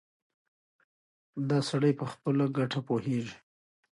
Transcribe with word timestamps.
دا 1.49 1.59
سړی 1.69 1.91
په 1.99 2.05
خپله 2.11 2.45
ګټه 2.57 2.79
پوهېږي. 2.87 3.37